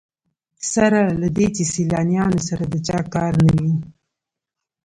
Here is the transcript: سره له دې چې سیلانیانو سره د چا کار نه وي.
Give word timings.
سره 0.73 0.99
له 1.21 1.27
دې 1.35 1.47
چې 1.55 1.63
سیلانیانو 1.73 2.39
سره 2.49 2.63
د 2.73 2.75
چا 2.87 2.99
کار 3.13 3.33
نه 3.45 3.51
وي. 3.59 3.73